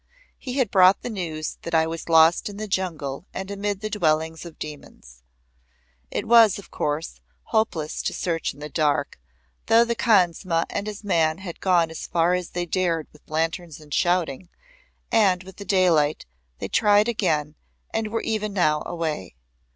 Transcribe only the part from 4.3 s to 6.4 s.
of demons. It